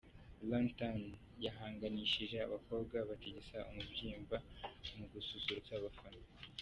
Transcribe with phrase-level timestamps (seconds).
[0.49, 1.01] Runtown
[1.45, 4.37] yahanganishije abakobwa batigisa umubyimba
[4.97, 6.23] mu gususurutsa abafana.